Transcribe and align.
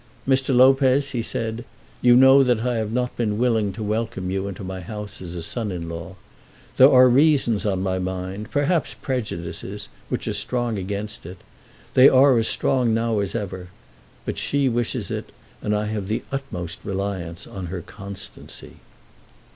"Mr. 0.27 0.49
Lopez," 0.51 1.11
he 1.11 1.21
said, 1.21 1.63
"you 2.01 2.15
know 2.15 2.41
that 2.41 2.61
I 2.61 2.77
have 2.77 2.91
not 2.91 3.15
been 3.15 3.37
willing 3.37 3.71
to 3.73 3.83
welcome 3.83 4.31
you 4.31 4.47
into 4.47 4.63
my 4.63 4.79
house 4.81 5.21
as 5.21 5.35
a 5.35 5.43
son 5.43 5.71
in 5.71 5.87
law. 5.87 6.15
There 6.77 6.89
are 6.91 7.07
reasons 7.07 7.67
on 7.67 7.83
my 7.83 7.99
mind, 7.99 8.49
perhaps 8.49 8.95
prejudices, 8.95 9.89
which 10.09 10.27
are 10.27 10.33
strong 10.33 10.79
against 10.79 11.23
it. 11.27 11.37
They 11.93 12.09
are 12.09 12.39
as 12.39 12.47
strong 12.47 12.95
now 12.95 13.19
as 13.19 13.35
ever. 13.35 13.67
But 14.25 14.39
she 14.39 14.67
wishes 14.67 15.11
it, 15.11 15.31
and 15.61 15.75
I 15.75 15.85
have 15.85 16.07
the 16.07 16.23
utmost 16.31 16.79
reliance 16.83 17.45
on 17.45 17.67
her 17.67 17.81
constancy." 17.83 18.77